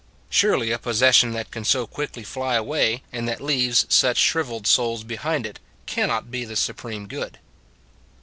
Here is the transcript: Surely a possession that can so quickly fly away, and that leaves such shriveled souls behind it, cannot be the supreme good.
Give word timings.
Surely 0.31 0.71
a 0.71 0.79
possession 0.79 1.29
that 1.33 1.51
can 1.51 1.63
so 1.63 1.85
quickly 1.85 2.23
fly 2.23 2.55
away, 2.55 3.03
and 3.13 3.27
that 3.27 3.39
leaves 3.39 3.85
such 3.87 4.17
shriveled 4.17 4.65
souls 4.65 5.03
behind 5.03 5.45
it, 5.45 5.59
cannot 5.85 6.31
be 6.31 6.43
the 6.43 6.55
supreme 6.55 7.07
good. 7.07 7.37